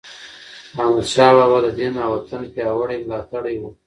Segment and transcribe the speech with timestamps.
[0.81, 3.63] احمدشاه بابا د دین او وطن پیاوړی ملاتړی و.